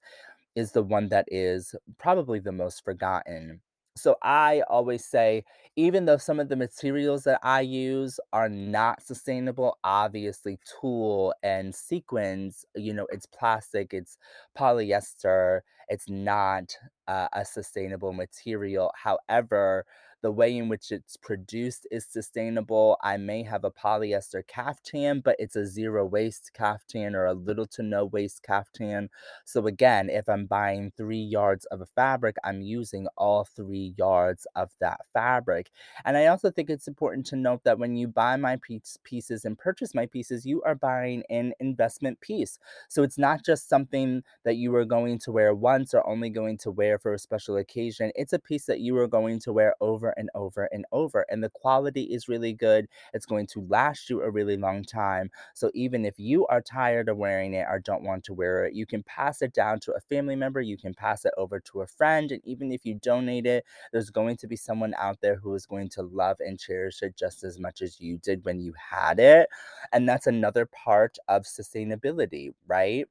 is 0.55 0.71
the 0.73 0.83
one 0.83 1.09
that 1.09 1.25
is 1.29 1.75
probably 1.97 2.39
the 2.39 2.51
most 2.51 2.83
forgotten. 2.85 3.61
So 4.01 4.17
I 4.21 4.61
always 4.69 5.05
say, 5.05 5.43
even 5.75 6.05
though 6.05 6.17
some 6.17 6.39
of 6.39 6.49
the 6.49 6.55
materials 6.55 7.23
that 7.23 7.39
I 7.43 7.61
use 7.61 8.19
are 8.33 8.49
not 8.49 9.01
sustainable, 9.03 9.77
obviously 9.83 10.59
tulle 10.65 11.33
and 11.43 11.73
sequins, 11.73 12.65
you 12.75 12.93
know, 12.93 13.07
it's 13.11 13.25
plastic, 13.25 13.93
it's 13.93 14.17
polyester, 14.57 15.61
it's 15.87 16.09
not 16.09 16.75
uh, 17.07 17.27
a 17.33 17.45
sustainable 17.45 18.13
material. 18.13 18.91
However, 18.95 19.85
the 20.21 20.31
way 20.31 20.55
in 20.57 20.69
which 20.69 20.91
it's 20.91 21.17
produced 21.17 21.87
is 21.91 22.05
sustainable. 22.05 22.97
I 23.03 23.17
may 23.17 23.43
have 23.43 23.63
a 23.63 23.71
polyester 23.71 24.45
caftan, 24.47 25.21
but 25.21 25.35
it's 25.39 25.55
a 25.55 25.65
zero 25.65 26.05
waste 26.05 26.51
caftan 26.53 27.15
or 27.15 27.25
a 27.25 27.33
little 27.33 27.67
to 27.67 27.83
no 27.83 28.05
waste 28.05 28.43
caftan 28.43 29.09
so 29.45 29.65
again, 29.67 30.09
if 30.09 30.27
I'm 30.29 30.45
buying 30.45 30.91
three 30.95 31.19
yards 31.21 31.65
of 31.65 31.81
a 31.81 31.85
fabric, 31.85 32.35
I'm 32.43 32.61
using 32.61 33.07
all 33.17 33.43
three 33.45 33.93
yards 33.97 34.47
of 34.55 34.71
that 34.79 35.01
fabric. 35.13 35.71
And 36.05 36.17
I 36.17 36.27
also 36.27 36.51
think 36.51 36.69
it's 36.69 36.87
important 36.87 37.25
to 37.27 37.35
note 37.35 37.63
that 37.63 37.79
when 37.79 37.95
you 37.95 38.07
buy 38.07 38.35
my 38.37 38.57
piece, 38.57 38.97
pieces 39.03 39.45
and 39.45 39.57
purchase 39.57 39.93
my 39.95 40.05
pieces, 40.05 40.45
you 40.45 40.61
are 40.63 40.75
buying 40.75 41.23
an 41.29 41.53
investment 41.59 42.19
piece. 42.21 42.59
So 42.89 43.03
it's 43.03 43.17
not 43.17 43.43
just 43.45 43.69
something 43.69 44.23
that 44.45 44.55
you 44.55 44.73
are 44.75 44.85
going 44.85 45.19
to 45.19 45.31
wear 45.31 45.53
once 45.55 45.93
or 45.93 46.07
only 46.07 46.29
going 46.29 46.57
to 46.59 46.71
wear 46.71 46.99
for 46.99 47.13
a 47.13 47.19
special 47.19 47.57
occasion. 47.57 48.11
It's 48.15 48.33
a 48.33 48.39
piece 48.39 48.65
that 48.65 48.79
you 48.79 48.97
are 48.97 49.07
going 49.07 49.39
to 49.41 49.53
wear 49.53 49.75
over 49.81 50.08
and 50.17 50.29
over 50.35 50.69
and 50.71 50.85
over. 50.91 51.25
And 51.29 51.43
the 51.43 51.49
quality 51.49 52.03
is 52.03 52.27
really 52.27 52.53
good. 52.53 52.87
It's 53.13 53.25
going 53.25 53.47
to 53.47 53.65
last 53.69 54.09
you 54.09 54.21
a 54.21 54.29
really 54.31 54.57
long 54.57 54.83
time. 54.83 55.31
So 55.53 55.71
even 55.73 56.05
if 56.05 56.19
you 56.19 56.45
are 56.47 56.61
tired 56.61 57.09
of 57.09 57.17
wearing 57.17 57.53
it 57.53 57.65
or 57.69 57.79
don't 57.79 58.03
want 58.03 58.23
to 58.25 58.33
wear 58.33 58.65
it, 58.65 58.73
you 58.73 58.85
can 58.85 59.03
pass 59.03 59.41
it 59.41 59.53
down 59.53 59.79
to 59.81 59.93
a 59.93 59.99
family 59.99 60.35
member, 60.35 60.61
you 60.61 60.77
can 60.77 60.93
pass 60.93 61.25
it 61.25 61.33
over 61.37 61.59
to 61.61 61.81
a 61.81 61.87
friend, 61.87 62.31
and 62.31 62.41
even 62.45 62.71
if 62.71 62.85
you 62.85 62.95
donate 62.95 63.45
it, 63.45 63.65
there's 63.91 64.09
going 64.09 64.37
to 64.37 64.47
be 64.47 64.55
someone 64.55 64.93
out 64.97 65.19
there 65.21 65.35
who 65.35 65.53
is 65.55 65.65
going 65.65 65.89
to 65.89 66.01
love 66.03 66.37
and 66.39 66.59
cherish 66.59 67.01
it 67.01 67.15
just 67.15 67.43
as 67.43 67.59
much 67.59 67.81
as 67.81 67.99
you 67.99 68.17
did 68.17 68.43
when 68.45 68.59
you 68.59 68.73
had 68.77 69.19
it. 69.19 69.49
And 69.91 70.07
that's 70.07 70.27
another 70.27 70.65
part 70.65 71.17
of 71.27 71.43
sustainability, 71.43 72.53
right? 72.67 73.05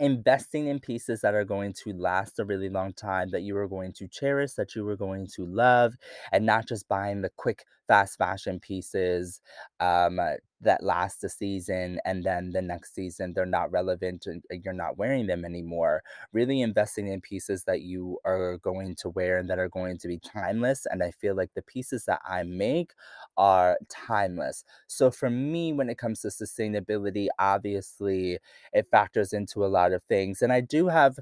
Investing 0.00 0.66
in 0.66 0.80
pieces 0.80 1.20
that 1.20 1.34
are 1.34 1.44
going 1.44 1.72
to 1.84 1.92
last 1.92 2.38
a 2.38 2.44
really 2.44 2.68
long 2.68 2.92
time, 2.92 3.30
that 3.30 3.42
you 3.42 3.56
are 3.56 3.68
going 3.68 3.92
to 3.94 4.08
cherish, 4.08 4.52
that 4.54 4.74
you 4.74 4.88
are 4.88 4.96
going 4.96 5.26
to 5.34 5.44
love, 5.46 5.94
and 6.32 6.46
not 6.46 6.66
just 6.66 6.88
buying 6.88 7.22
the 7.22 7.30
quick 7.36 7.64
fast 7.88 8.18
fashion 8.18 8.60
pieces, 8.60 9.40
um, 9.80 10.20
that 10.60 10.82
last 10.84 11.24
a 11.24 11.28
season, 11.28 12.00
and 12.04 12.22
then 12.24 12.52
the 12.52 12.62
next 12.62 12.94
season, 12.94 13.32
they're 13.34 13.44
not 13.44 13.72
relevant 13.72 14.26
and 14.26 14.42
you're 14.64 14.72
not 14.72 14.96
wearing 14.96 15.26
them 15.26 15.44
anymore. 15.44 16.02
Really 16.32 16.60
investing 16.60 17.08
in 17.08 17.20
pieces 17.20 17.64
that 17.64 17.80
you 17.82 18.18
are 18.24 18.58
going 18.58 18.94
to 18.96 19.08
wear 19.10 19.38
and 19.38 19.50
that 19.50 19.58
are 19.58 19.68
going 19.68 19.98
to 19.98 20.08
be 20.08 20.18
timeless, 20.18 20.86
and 20.86 21.02
I 21.02 21.10
feel 21.10 21.34
like 21.34 21.50
the 21.54 21.62
pieces 21.62 22.04
that 22.04 22.20
I 22.24 22.44
make 22.44 22.92
are 23.36 23.78
timeless. 23.88 24.64
So 24.86 25.10
for 25.10 25.30
me, 25.30 25.72
when 25.72 25.90
it 25.90 25.98
comes 25.98 26.20
to 26.20 26.28
sustainability, 26.28 27.26
obviously, 27.38 28.38
it 28.72 28.86
factors 28.90 29.32
into 29.32 29.64
a 29.64 29.66
lot 29.68 29.92
of 29.92 30.02
things, 30.04 30.42
and 30.42 30.52
I 30.52 30.60
do 30.60 30.86
have 30.88 31.18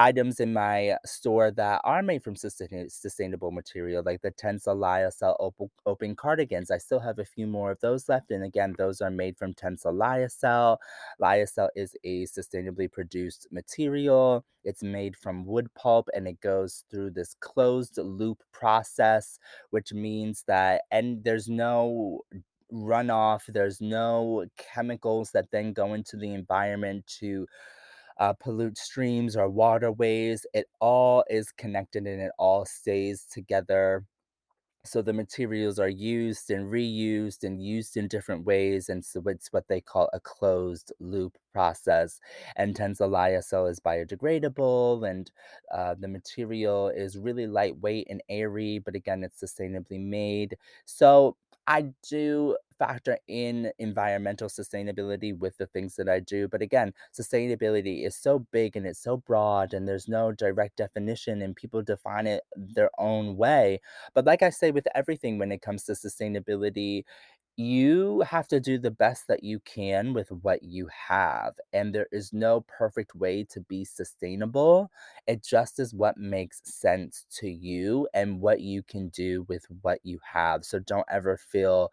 items 0.00 0.40
in 0.40 0.52
my 0.52 0.96
store 1.04 1.50
that 1.50 1.80
are 1.84 2.02
made 2.02 2.22
from 2.24 2.34
sustain 2.36 2.88
sustainable 2.88 3.50
material, 3.50 4.02
like 4.04 4.22
the 4.22 4.30
Tencel 4.32 4.76
Lyocell 4.76 5.36
open 5.40 5.70
open 5.86 6.16
cardigans. 6.16 6.70
I 6.70 6.78
still 6.78 7.00
have 7.00 7.18
a 7.18 7.24
few 7.24 7.46
more 7.46 7.70
of 7.70 7.80
those 7.80 8.08
left, 8.08 8.30
and 8.30 8.42
again, 8.44 8.74
those 8.78 9.00
are 9.00 9.10
made 9.10 9.36
from 9.36 9.52
Tencel 9.54 9.92
Lyocell. 9.94 10.78
Lyocell 11.20 11.68
is 11.76 11.94
a 12.04 12.24
sustainably 12.26 12.90
produced 12.90 13.46
material. 13.52 14.44
It's 14.64 14.82
made 14.82 15.16
from 15.16 15.44
wood 15.44 15.68
pulp, 15.74 16.08
and 16.14 16.26
it 16.26 16.40
goes 16.40 16.84
through 16.90 17.10
this 17.10 17.34
closed 17.40 17.98
loop 17.98 18.42
process, 18.52 19.38
which 19.70 19.92
means 19.92 20.44
that 20.46 20.82
and 20.90 21.22
there's 21.24 21.48
no 21.48 22.22
runoff, 22.72 23.42
there's 23.48 23.80
no 23.80 24.46
chemicals 24.56 25.30
that 25.32 25.50
then 25.50 25.72
go 25.72 25.94
into 25.94 26.16
the 26.16 26.32
environment 26.32 27.06
to 27.20 27.46
uh, 28.20 28.34
pollute 28.34 28.78
streams 28.78 29.36
or 29.36 29.48
waterways. 29.48 30.46
It 30.54 30.66
all 30.80 31.24
is 31.30 31.50
connected 31.52 32.06
and 32.06 32.20
it 32.22 32.32
all 32.38 32.66
stays 32.66 33.24
together. 33.24 34.04
So 34.84 35.02
the 35.02 35.12
materials 35.12 35.78
are 35.78 35.90
used 35.90 36.50
and 36.50 36.72
reused 36.72 37.44
and 37.44 37.62
used 37.62 37.98
in 37.98 38.08
different 38.08 38.46
ways, 38.46 38.88
and 38.88 39.04
so 39.04 39.22
it's 39.26 39.52
what 39.52 39.68
they 39.68 39.80
call 39.82 40.08
a 40.14 40.20
closed 40.20 40.90
loop 41.00 41.36
process. 41.52 42.18
And 42.56 42.74
Tencel 42.74 43.10
lyocell 43.10 43.70
is 43.70 43.78
biodegradable, 43.78 45.08
and 45.08 45.30
uh, 45.74 45.96
the 45.98 46.08
material 46.08 46.88
is 46.88 47.18
really 47.18 47.46
lightweight 47.46 48.06
and 48.08 48.22
airy, 48.30 48.78
but 48.78 48.94
again, 48.94 49.22
it's 49.22 49.42
sustainably 49.42 50.00
made. 50.00 50.56
So 50.86 51.36
I 51.66 51.92
do 52.08 52.56
factor 52.80 53.18
in 53.28 53.72
environmental 53.78 54.48
sustainability 54.48 55.38
with 55.38 55.56
the 55.58 55.68
things 55.68 55.96
that 55.96 56.08
I 56.08 56.20
do, 56.20 56.48
but 56.48 56.62
again, 56.62 56.94
sustainability 57.18 58.06
is 58.06 58.16
so 58.16 58.40
big 58.52 58.76
and 58.76 58.86
it's 58.88 59.02
so 59.02 59.18
broad, 59.18 59.74
and 59.74 59.86
there's 59.88 60.08
no 60.08 60.32
direct 60.32 60.78
definition, 60.78 61.42
and 61.42 61.54
people 61.56 61.82
define 61.82 62.26
it 62.26 62.42
their 62.56 62.90
own 62.98 63.36
way. 63.36 63.80
But 64.14 64.26
like 64.26 64.42
I 64.42 64.50
say 64.50 64.72
with 64.72 64.88
everything 64.96 65.38
when 65.38 65.52
it 65.52 65.62
comes 65.62 65.84
to 65.84 65.92
sustainability, 65.92 67.04
you 67.56 68.22
have 68.22 68.48
to 68.48 68.58
do 68.58 68.78
the 68.78 68.90
best 68.90 69.26
that 69.28 69.44
you 69.44 69.60
can 69.60 70.14
with 70.14 70.30
what 70.30 70.62
you 70.62 70.88
have, 71.08 71.54
and 71.74 71.94
there 71.94 72.08
is 72.10 72.32
no 72.32 72.62
perfect 72.62 73.14
way 73.14 73.44
to 73.50 73.60
be 73.60 73.84
sustainable. 73.84 74.90
It 75.26 75.44
just 75.44 75.78
is 75.78 75.92
what 75.94 76.16
makes 76.16 76.62
sense 76.64 77.26
to 77.40 77.50
you 77.50 78.08
and 78.14 78.40
what 78.40 78.60
you 78.60 78.82
can 78.82 79.08
do 79.10 79.44
with 79.48 79.66
what 79.82 80.00
you 80.04 80.20
have. 80.32 80.64
So 80.64 80.78
don't 80.78 81.06
ever 81.10 81.36
feel 81.36 81.92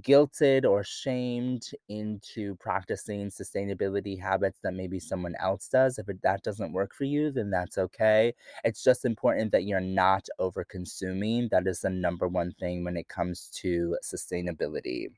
guilted 0.00 0.64
or 0.64 0.82
shamed 0.82 1.70
into 1.88 2.56
practicing 2.56 3.30
sustainability 3.30 4.20
habits 4.20 4.58
that 4.62 4.74
maybe 4.74 4.98
someone 4.98 5.34
else 5.40 5.68
does. 5.68 5.98
If 5.98 6.06
that 6.22 6.42
doesn't 6.42 6.72
work 6.72 6.94
for 6.94 7.04
you, 7.04 7.30
then 7.30 7.50
that's 7.50 7.78
okay. 7.78 8.34
It's 8.64 8.82
just 8.82 9.04
important 9.04 9.52
that 9.52 9.64
you're 9.64 9.80
not 9.80 10.26
over 10.38 10.64
consuming. 10.64 11.48
That 11.50 11.66
is 11.66 11.80
the 11.80 11.90
number 11.90 12.28
one 12.28 12.52
thing 12.52 12.84
when 12.84 12.96
it 12.96 13.08
comes 13.08 13.48
to 13.56 13.96
sustainability. 14.02 15.08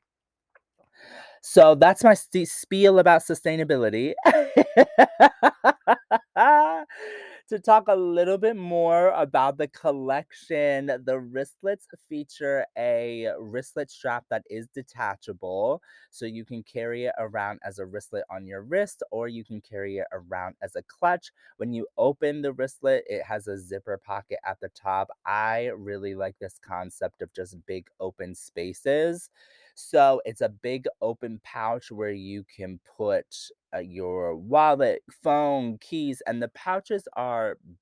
So 1.41 1.75
that's 1.75 2.03
my 2.03 2.13
st- 2.13 2.49
spiel 2.49 2.99
about 2.99 3.21
sustainability. 3.21 4.13
to 7.49 7.59
talk 7.59 7.87
a 7.87 7.95
little 7.95 8.37
bit 8.37 8.55
more 8.55 9.09
about 9.09 9.57
the 9.57 9.67
collection, 9.67 10.87
the 10.87 11.19
wristlets 11.19 11.87
feature 12.07 12.65
a 12.77 13.27
wristlet 13.39 13.89
strap 13.91 14.25
that 14.29 14.43
is 14.49 14.67
detachable. 14.73 15.81
So 16.11 16.25
you 16.25 16.45
can 16.45 16.63
carry 16.63 17.05
it 17.05 17.13
around 17.17 17.59
as 17.63 17.79
a 17.79 17.85
wristlet 17.85 18.23
on 18.29 18.47
your 18.47 18.61
wrist, 18.61 19.03
or 19.11 19.27
you 19.27 19.43
can 19.43 19.61
carry 19.61 19.97
it 19.97 20.07
around 20.11 20.55
as 20.61 20.75
a 20.75 20.83
clutch. 20.83 21.31
When 21.57 21.73
you 21.73 21.87
open 21.97 22.41
the 22.41 22.53
wristlet, 22.53 23.03
it 23.07 23.23
has 23.23 23.47
a 23.47 23.57
zipper 23.59 23.97
pocket 23.97 24.39
at 24.45 24.59
the 24.59 24.69
top. 24.69 25.09
I 25.25 25.67
really 25.75 26.15
like 26.15 26.35
this 26.39 26.59
concept 26.59 27.21
of 27.21 27.33
just 27.33 27.57
big 27.65 27.87
open 27.99 28.35
spaces. 28.35 29.29
So 29.75 30.21
it's 30.25 30.41
a 30.41 30.49
big 30.49 30.85
open 31.01 31.39
pouch 31.43 31.91
where 31.91 32.11
you 32.11 32.43
can 32.43 32.79
put 32.97 33.25
uh, 33.73 33.79
your 33.79 34.35
wallet, 34.35 35.03
phone, 35.23 35.77
keys, 35.79 36.21
and 36.27 36.41
the 36.41 36.49
pouches 36.49 37.07
are 37.15 37.38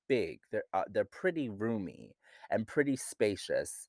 big. 0.08 0.40
They're 0.52 0.64
uh, 0.74 0.84
they're 0.92 1.06
pretty 1.06 1.50
roomy 1.50 2.16
and 2.52 2.68
pretty 2.68 2.96
spacious 2.98 3.88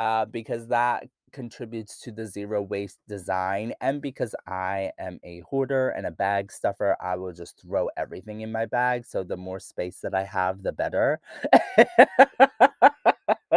uh, 0.00 0.24
because 0.26 0.68
that 0.68 1.06
contributes 1.32 2.00
to 2.00 2.10
the 2.12 2.26
zero 2.26 2.62
waste 2.62 2.98
design. 3.08 3.74
And 3.80 4.00
because 4.00 4.34
I 4.46 4.92
am 4.98 5.20
a 5.24 5.40
hoarder 5.40 5.90
and 5.90 6.06
a 6.06 6.10
bag 6.10 6.50
stuffer, 6.52 6.96
I 7.00 7.16
will 7.16 7.32
just 7.32 7.60
throw 7.60 7.90
everything 7.96 8.40
in 8.40 8.52
my 8.52 8.66
bag. 8.66 9.04
So 9.06 9.22
the 9.24 9.36
more 9.36 9.60
space 9.60 10.00
that 10.02 10.14
I 10.14 10.24
have, 10.24 10.62
the 10.62 10.72
better. 10.72 11.20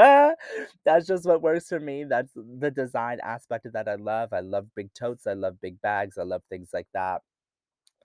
That's 0.85 1.07
just 1.07 1.25
what 1.25 1.41
works 1.41 1.67
for 1.69 1.79
me. 1.79 2.03
That's 2.03 2.31
the 2.35 2.71
design 2.71 3.19
aspect 3.23 3.65
of 3.65 3.73
that 3.73 3.87
I 3.87 3.95
love. 3.95 4.33
I 4.33 4.39
love 4.41 4.67
big 4.75 4.93
totes. 4.93 5.27
I 5.27 5.33
love 5.33 5.59
big 5.61 5.81
bags. 5.81 6.17
I 6.17 6.23
love 6.23 6.43
things 6.49 6.69
like 6.73 6.87
that. 6.93 7.21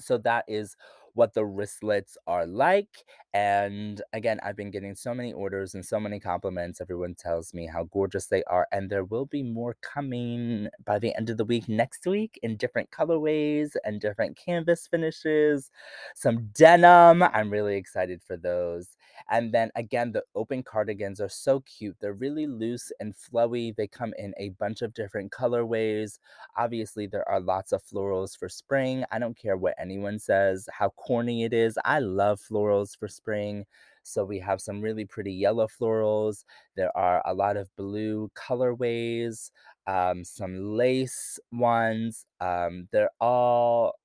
So 0.00 0.18
that 0.18 0.44
is 0.48 0.76
what 1.16 1.34
the 1.34 1.44
wristlets 1.44 2.16
are 2.26 2.46
like. 2.46 3.04
And 3.34 4.00
again, 4.12 4.38
I've 4.42 4.56
been 4.56 4.70
getting 4.70 4.94
so 4.94 5.14
many 5.14 5.32
orders 5.32 5.74
and 5.74 5.84
so 5.84 5.98
many 6.00 6.20
compliments. 6.20 6.80
Everyone 6.80 7.14
tells 7.14 7.52
me 7.52 7.66
how 7.66 7.84
gorgeous 7.84 8.26
they 8.26 8.44
are. 8.44 8.66
And 8.72 8.88
there 8.88 9.04
will 9.04 9.26
be 9.26 9.42
more 9.42 9.76
coming 9.82 10.68
by 10.84 10.98
the 10.98 11.14
end 11.16 11.30
of 11.30 11.36
the 11.36 11.44
week 11.44 11.68
next 11.68 12.06
week 12.06 12.38
in 12.42 12.56
different 12.56 12.90
colorways 12.90 13.72
and 13.84 14.00
different 14.00 14.36
canvas 14.36 14.86
finishes, 14.86 15.70
some 16.14 16.48
denim. 16.54 17.22
I'm 17.22 17.50
really 17.50 17.76
excited 17.76 18.22
for 18.22 18.36
those. 18.36 18.96
And 19.30 19.52
then 19.52 19.70
again, 19.74 20.12
the 20.12 20.22
open 20.34 20.62
cardigans 20.62 21.20
are 21.20 21.28
so 21.28 21.60
cute. 21.60 21.96
They're 22.00 22.12
really 22.12 22.46
loose 22.46 22.92
and 23.00 23.14
flowy. 23.14 23.74
They 23.74 23.86
come 23.86 24.12
in 24.18 24.34
a 24.38 24.50
bunch 24.50 24.82
of 24.82 24.94
different 24.94 25.32
colorways. 25.32 26.18
Obviously, 26.56 27.06
there 27.06 27.28
are 27.28 27.40
lots 27.40 27.72
of 27.72 27.82
florals 27.84 28.38
for 28.38 28.48
spring. 28.48 29.04
I 29.10 29.18
don't 29.18 29.36
care 29.36 29.56
what 29.56 29.74
anyone 29.78 30.18
says, 30.18 30.68
how 30.72 30.90
corny 30.90 31.44
it 31.44 31.52
is. 31.52 31.78
I 31.84 31.98
love 31.98 32.40
florals 32.40 32.96
for 32.96 33.08
spring. 33.08 33.64
So 34.02 34.24
we 34.24 34.38
have 34.38 34.60
some 34.60 34.80
really 34.80 35.04
pretty 35.04 35.32
yellow 35.32 35.66
florals. 35.66 36.44
There 36.76 36.96
are 36.96 37.22
a 37.26 37.34
lot 37.34 37.56
of 37.56 37.74
blue 37.74 38.30
colorways, 38.36 39.50
um, 39.88 40.24
some 40.24 40.76
lace 40.76 41.40
ones. 41.50 42.24
Um, 42.40 42.88
they're 42.92 43.10
all 43.20 43.98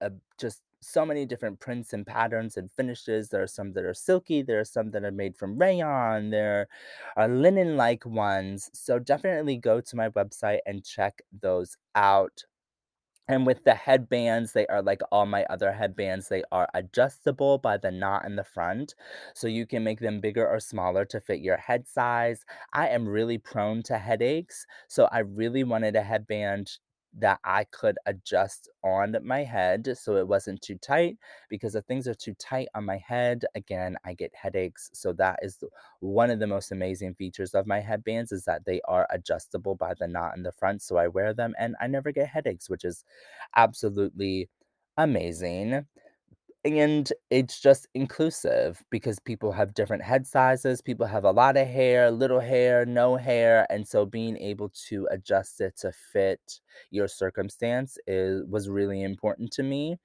uh, 0.00 0.10
just 0.40 0.62
so 0.82 1.06
many 1.06 1.24
different 1.26 1.60
prints 1.60 1.92
and 1.92 2.06
patterns 2.06 2.56
and 2.56 2.70
finishes. 2.70 3.28
There 3.28 3.42
are 3.42 3.46
some 3.46 3.72
that 3.74 3.84
are 3.84 3.94
silky, 3.94 4.42
there 4.42 4.60
are 4.60 4.64
some 4.64 4.90
that 4.92 5.04
are 5.04 5.10
made 5.12 5.36
from 5.36 5.58
rayon, 5.58 6.30
there 6.30 6.68
are 7.16 7.28
linen 7.28 7.76
like 7.76 8.04
ones. 8.06 8.70
So 8.74 8.98
definitely 8.98 9.56
go 9.58 9.80
to 9.80 9.96
my 9.96 10.08
website 10.10 10.60
and 10.66 10.84
check 10.84 11.22
those 11.40 11.76
out. 11.94 12.44
And 13.28 13.46
with 13.46 13.64
the 13.64 13.74
headbands, 13.74 14.52
they 14.52 14.66
are 14.66 14.82
like 14.82 15.00
all 15.12 15.26
my 15.26 15.44
other 15.44 15.72
headbands. 15.72 16.28
They 16.28 16.42
are 16.52 16.68
adjustable 16.74 17.58
by 17.58 17.76
the 17.78 17.90
knot 17.90 18.24
in 18.24 18.36
the 18.36 18.44
front. 18.44 18.94
So 19.34 19.46
you 19.46 19.66
can 19.66 19.84
make 19.84 20.00
them 20.00 20.20
bigger 20.20 20.46
or 20.46 20.60
smaller 20.60 21.04
to 21.06 21.20
fit 21.20 21.40
your 21.40 21.56
head 21.56 21.86
size. 21.88 22.44
I 22.72 22.88
am 22.88 23.08
really 23.08 23.38
prone 23.38 23.82
to 23.84 23.98
headaches. 23.98 24.66
So 24.88 25.08
I 25.12 25.20
really 25.20 25.64
wanted 25.64 25.96
a 25.96 26.02
headband 26.02 26.78
that 27.18 27.38
I 27.44 27.64
could 27.64 27.98
adjust 28.06 28.70
on 28.82 29.16
my 29.22 29.44
head 29.44 29.96
so 29.98 30.16
it 30.16 30.26
wasn't 30.26 30.62
too 30.62 30.76
tight 30.78 31.18
because 31.50 31.74
if 31.74 31.84
things 31.84 32.08
are 32.08 32.14
too 32.14 32.34
tight 32.34 32.68
on 32.74 32.84
my 32.86 32.96
head 32.96 33.44
again 33.54 33.96
I 34.04 34.14
get 34.14 34.34
headaches 34.34 34.90
so 34.94 35.12
that 35.14 35.40
is 35.42 35.62
one 36.00 36.30
of 36.30 36.38
the 36.38 36.46
most 36.46 36.72
amazing 36.72 37.14
features 37.14 37.54
of 37.54 37.66
my 37.66 37.80
headbands 37.80 38.32
is 38.32 38.44
that 38.46 38.64
they 38.64 38.80
are 38.88 39.06
adjustable 39.10 39.74
by 39.74 39.92
the 39.98 40.08
knot 40.08 40.36
in 40.36 40.42
the 40.42 40.52
front 40.52 40.80
so 40.82 40.96
I 40.96 41.08
wear 41.08 41.34
them 41.34 41.54
and 41.58 41.76
I 41.80 41.86
never 41.86 42.12
get 42.12 42.28
headaches 42.28 42.70
which 42.70 42.84
is 42.84 43.04
absolutely 43.56 44.48
amazing 44.96 45.86
and 46.64 47.12
it's 47.30 47.60
just 47.60 47.88
inclusive 47.94 48.84
because 48.90 49.18
people 49.18 49.50
have 49.52 49.74
different 49.74 50.02
head 50.04 50.26
sizes, 50.26 50.80
people 50.80 51.06
have 51.06 51.24
a 51.24 51.32
lot 51.32 51.56
of 51.56 51.66
hair, 51.66 52.10
little 52.10 52.38
hair, 52.40 52.86
no 52.86 53.16
hair, 53.16 53.66
and 53.70 53.86
so 53.86 54.06
being 54.06 54.36
able 54.38 54.68
to 54.88 55.08
adjust 55.10 55.60
it 55.60 55.76
to 55.78 55.92
fit 55.92 56.60
your 56.90 57.08
circumstance 57.08 57.98
is 58.06 58.44
was 58.48 58.68
really 58.68 59.02
important 59.02 59.50
to 59.52 59.62
me. 59.64 59.96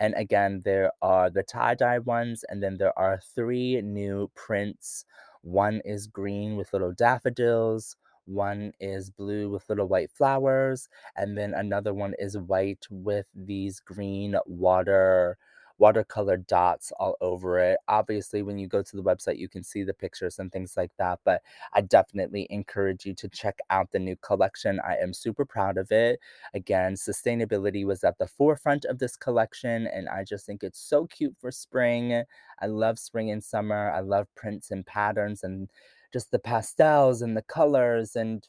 And 0.00 0.14
again, 0.16 0.62
there 0.64 0.92
are 1.02 1.30
the 1.30 1.42
tie-dye 1.42 1.98
ones, 2.00 2.44
and 2.48 2.62
then 2.62 2.76
there 2.78 2.98
are 2.98 3.20
three 3.34 3.80
new 3.82 4.30
prints. 4.34 5.04
One 5.42 5.80
is 5.84 6.06
green 6.06 6.56
with 6.56 6.72
little 6.72 6.92
daffodils, 6.92 7.96
One 8.26 8.72
is 8.80 9.10
blue 9.10 9.50
with 9.50 9.68
little 9.68 9.86
white 9.88 10.10
flowers, 10.10 10.88
and 11.16 11.36
then 11.38 11.54
another 11.54 11.94
one 11.94 12.14
is 12.18 12.36
white 12.38 12.84
with 12.90 13.26
these 13.34 13.80
green 13.80 14.36
water 14.46 15.38
watercolor 15.78 16.36
dots 16.36 16.92
all 16.98 17.16
over 17.20 17.58
it. 17.58 17.78
Obviously, 17.88 18.42
when 18.42 18.58
you 18.58 18.66
go 18.66 18.82
to 18.82 18.96
the 18.96 19.02
website, 19.02 19.38
you 19.38 19.48
can 19.48 19.62
see 19.62 19.82
the 19.82 19.94
pictures 19.94 20.38
and 20.38 20.50
things 20.50 20.76
like 20.76 20.92
that, 20.98 21.20
but 21.24 21.42
I 21.72 21.82
definitely 21.82 22.46
encourage 22.50 23.04
you 23.06 23.14
to 23.14 23.28
check 23.28 23.58
out 23.70 23.90
the 23.92 23.98
new 23.98 24.16
collection. 24.16 24.80
I 24.86 24.96
am 24.96 25.12
super 25.12 25.44
proud 25.44 25.76
of 25.78 25.92
it. 25.92 26.20
Again, 26.54 26.94
sustainability 26.94 27.84
was 27.84 28.04
at 28.04 28.18
the 28.18 28.26
forefront 28.26 28.84
of 28.84 28.98
this 28.98 29.16
collection, 29.16 29.86
and 29.86 30.08
I 30.08 30.24
just 30.24 30.46
think 30.46 30.62
it's 30.62 30.80
so 30.80 31.06
cute 31.06 31.36
for 31.40 31.50
spring. 31.50 32.24
I 32.60 32.66
love 32.66 32.98
spring 32.98 33.30
and 33.30 33.42
summer. 33.42 33.90
I 33.90 34.00
love 34.00 34.26
prints 34.34 34.70
and 34.70 34.86
patterns 34.86 35.42
and 35.44 35.68
just 36.12 36.30
the 36.30 36.38
pastels 36.38 37.22
and 37.22 37.36
the 37.36 37.42
colors 37.42 38.16
and 38.16 38.46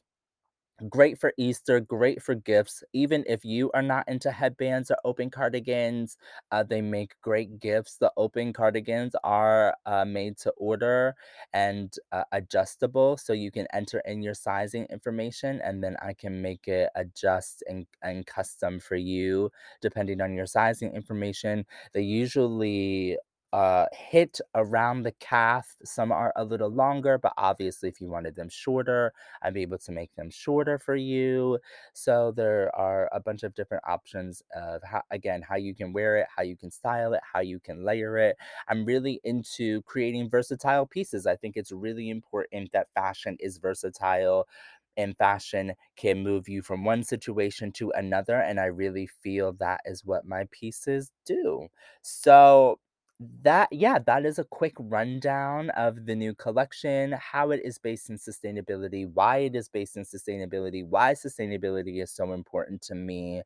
Great 0.89 1.17
for 1.19 1.33
Easter, 1.37 1.79
great 1.79 2.21
for 2.21 2.35
gifts. 2.35 2.83
Even 2.93 3.23
if 3.27 3.43
you 3.43 3.71
are 3.73 3.81
not 3.81 4.07
into 4.07 4.29
headbands 4.29 4.91
or 4.91 4.97
open 5.05 5.31
cardigans, 5.31 6.17
uh, 6.51 6.61
they 6.61 6.81
make 6.81 7.19
great 7.23 7.59
gifts. 7.59 7.97
The 7.97 8.11
open 8.15 8.53
cardigans 8.53 9.15
are 9.23 9.75
uh, 9.87 10.05
made 10.05 10.37
to 10.39 10.51
order 10.51 11.15
and 11.51 11.91
uh, 12.11 12.25
adjustable, 12.31 13.17
so 13.17 13.33
you 13.33 13.49
can 13.51 13.65
enter 13.73 14.03
in 14.05 14.21
your 14.21 14.35
sizing 14.35 14.85
information 14.91 15.59
and 15.63 15.83
then 15.83 15.95
I 15.99 16.13
can 16.13 16.43
make 16.43 16.67
it 16.67 16.91
adjust 16.95 17.63
and, 17.67 17.87
and 18.03 18.23
custom 18.27 18.79
for 18.79 18.95
you 18.95 19.49
depending 19.81 20.21
on 20.21 20.35
your 20.35 20.45
sizing 20.45 20.93
information. 20.93 21.65
They 21.93 22.01
usually 22.01 23.17
uh 23.53 23.85
hit 23.93 24.41
around 24.55 25.03
the 25.03 25.11
calf 25.13 25.77
some 25.83 26.11
are 26.11 26.33
a 26.35 26.43
little 26.43 26.69
longer 26.69 27.17
but 27.17 27.31
obviously 27.37 27.87
if 27.87 28.01
you 28.01 28.09
wanted 28.09 28.35
them 28.35 28.49
shorter 28.49 29.13
I'm 29.41 29.55
able 29.55 29.77
to 29.77 29.91
make 29.91 30.13
them 30.15 30.29
shorter 30.29 30.77
for 30.77 30.95
you. 30.95 31.59
So 31.93 32.31
there 32.31 32.75
are 32.75 33.09
a 33.11 33.19
bunch 33.19 33.43
of 33.43 33.53
different 33.55 33.83
options 33.87 34.41
of 34.55 34.81
how, 34.83 35.01
again, 35.11 35.41
how 35.41 35.55
you 35.55 35.73
can 35.75 35.93
wear 35.93 36.17
it, 36.17 36.27
how 36.35 36.43
you 36.43 36.55
can 36.57 36.71
style 36.71 37.13
it, 37.13 37.21
how 37.33 37.39
you 37.39 37.59
can 37.59 37.83
layer 37.83 38.17
it. 38.17 38.37
I'm 38.67 38.85
really 38.85 39.19
into 39.23 39.81
creating 39.83 40.29
versatile 40.29 40.85
pieces. 40.85 41.25
I 41.25 41.35
think 41.35 41.55
it's 41.57 41.71
really 41.71 42.09
important 42.09 42.71
that 42.73 42.87
fashion 42.93 43.37
is 43.39 43.57
versatile 43.57 44.47
and 44.95 45.15
fashion 45.17 45.73
can 45.95 46.23
move 46.23 46.49
you 46.49 46.61
from 46.61 46.83
one 46.83 47.03
situation 47.03 47.71
to 47.71 47.91
another. 47.91 48.37
And 48.41 48.59
I 48.59 48.65
really 48.65 49.05
feel 49.07 49.53
that 49.53 49.81
is 49.85 50.03
what 50.03 50.25
my 50.25 50.47
pieces 50.51 51.11
do. 51.25 51.67
So 52.01 52.79
that 53.19 53.69
yeah, 53.71 53.97
that 54.05 54.25
is 54.25 54.37
a 54.37 54.43
quick 54.43 54.73
rundown 54.77 55.71
of 55.71 56.05
the 56.05 56.15
new 56.15 56.35
collection, 56.35 57.13
how 57.13 57.49
it 57.51 57.61
is 57.63 57.79
based 57.79 58.09
in 58.09 58.17
sustainability, 58.17 59.09
why 59.11 59.37
it 59.39 59.55
is 59.55 59.69
based 59.69 59.97
in 59.97 60.03
sustainability, 60.03 60.85
why 60.85 61.13
sustainability 61.13 62.01
is 62.03 62.11
so 62.11 62.33
important 62.33 62.81
to 62.83 62.95
me. 62.95 63.41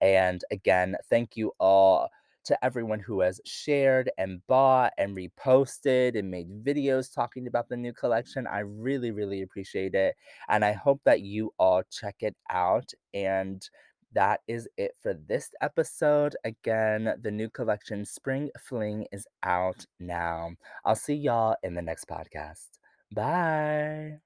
And 0.00 0.42
again, 0.50 0.96
thank 1.10 1.36
you 1.36 1.52
all 1.60 2.10
to 2.44 2.64
everyone 2.64 3.00
who 3.00 3.20
has 3.20 3.40
shared 3.44 4.10
and 4.18 4.46
bought 4.46 4.92
and 4.98 5.16
reposted 5.16 6.18
and 6.18 6.30
made 6.30 6.48
videos 6.64 7.12
talking 7.12 7.46
about 7.46 7.68
the 7.68 7.76
new 7.76 7.92
collection. 7.92 8.46
I 8.46 8.60
really, 8.60 9.10
really 9.10 9.42
appreciate 9.42 9.94
it. 9.94 10.16
And 10.48 10.64
I 10.64 10.72
hope 10.72 11.00
that 11.04 11.22
you 11.22 11.52
all 11.58 11.82
check 11.90 12.16
it 12.20 12.36
out. 12.50 12.92
And 13.14 13.68
that 14.16 14.40
is 14.48 14.66
it 14.78 14.96
for 15.02 15.14
this 15.14 15.50
episode. 15.60 16.36
Again, 16.44 17.14
the 17.22 17.30
new 17.30 17.50
collection 17.50 18.04
Spring 18.04 18.50
Fling 18.58 19.06
is 19.12 19.26
out 19.42 19.84
now. 20.00 20.52
I'll 20.84 20.96
see 20.96 21.14
y'all 21.14 21.56
in 21.62 21.74
the 21.74 21.82
next 21.82 22.08
podcast. 22.08 22.68
Bye. 23.14 24.25